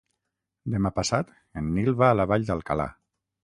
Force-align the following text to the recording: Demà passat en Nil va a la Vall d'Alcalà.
Demà 0.75 0.93
passat 0.95 1.31
en 1.63 1.69
Nil 1.77 1.95
va 2.03 2.11
a 2.13 2.19
la 2.21 2.29
Vall 2.35 2.51
d'Alcalà. 2.51 2.93